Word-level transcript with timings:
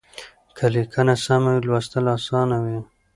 که 0.55 0.65
ليکنه 0.73 1.15
سمه 1.25 1.51
وي 1.55 1.61
لوستل 1.67 2.05
اسانه 2.17 2.57
وي. 2.65 2.79